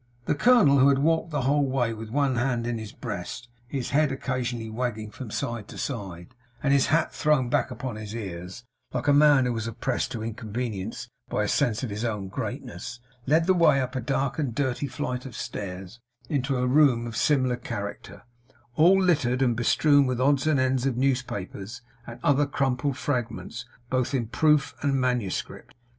The 0.25 0.33
colonel, 0.33 0.79
who 0.79 0.87
had 0.89 0.97
walked 0.97 1.29
the 1.29 1.41
whole 1.41 1.67
way 1.69 1.93
with 1.93 2.09
one 2.09 2.37
hand 2.37 2.65
in 2.65 2.79
his 2.79 2.91
breast, 2.91 3.49
his 3.67 3.91
head 3.91 4.11
occasionally 4.11 4.67
wagging 4.67 5.11
from 5.11 5.29
side 5.29 5.67
to 5.67 5.77
side, 5.77 6.33
and 6.63 6.73
his 6.73 6.87
hat 6.87 7.13
thrown 7.13 7.49
back 7.49 7.69
upon 7.69 7.97
his 7.97 8.15
ears, 8.15 8.63
like 8.93 9.07
a 9.07 9.13
man 9.13 9.45
who 9.45 9.53
was 9.53 9.67
oppressed 9.67 10.11
to 10.13 10.23
inconvenience 10.23 11.07
by 11.29 11.43
a 11.43 11.47
sense 11.47 11.83
of 11.83 11.91
his 11.91 12.03
own 12.03 12.29
greatness, 12.29 12.99
led 13.27 13.45
the 13.45 13.53
way 13.53 13.79
up 13.79 13.95
a 13.95 14.01
dark 14.01 14.39
and 14.39 14.55
dirty 14.55 14.87
flight 14.87 15.27
of 15.27 15.35
stairs 15.35 15.99
into 16.27 16.57
a 16.57 16.65
room 16.65 17.05
of 17.05 17.15
similar 17.15 17.55
character, 17.55 18.23
all 18.75 18.99
littered 18.99 19.43
and 19.43 19.55
bestrewn 19.55 20.07
with 20.07 20.19
odds 20.19 20.47
and 20.47 20.59
ends 20.59 20.87
of 20.87 20.97
newspapers 20.97 21.83
and 22.07 22.19
other 22.23 22.47
crumpled 22.47 22.97
fragments, 22.97 23.65
both 23.91 24.15
in 24.15 24.25
proof 24.25 24.73
and 24.81 24.99
manuscript. 24.99 25.75